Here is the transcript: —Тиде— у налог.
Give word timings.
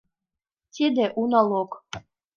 —Тиде— 0.73 1.05
у 1.19 1.23
налог. 1.31 1.69